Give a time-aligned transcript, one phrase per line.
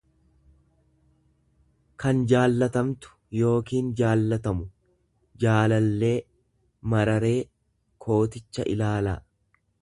[2.03, 3.11] kan jaallatamtu
[3.41, 4.65] yookiin jaallatamu,
[5.45, 7.37] jaalallee.mararee
[8.07, 9.17] kooticha ilaalaa.